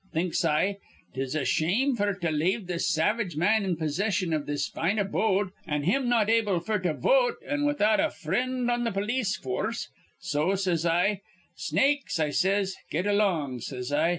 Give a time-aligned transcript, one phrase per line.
[0.13, 0.77] Thinks I,
[1.13, 5.51] ''Tis a shame f'r to lave this savage man in possession iv this fine abode,
[5.67, 9.89] an' him not able f'r to vote an' without a frind on th' polis foorce.'
[10.19, 11.21] So says I:
[11.55, 14.09] 'Snakes,' I says, 'get along,' says I.